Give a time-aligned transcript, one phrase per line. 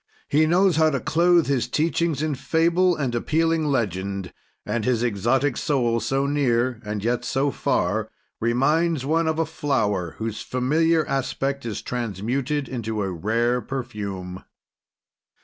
[0.27, 4.33] He knows how to clothe his teachings in fable and appealing legend,
[4.65, 8.09] and his exotic soul, so near and yet so far,
[8.39, 14.43] reminds one of a flower, whose familiar aspect is transmuted into rare perfume.